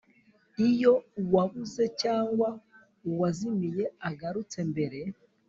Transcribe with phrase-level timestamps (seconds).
[0.69, 2.49] Iyo uwabuze cyangwa
[3.09, 4.99] uwazimiye agarutse mbere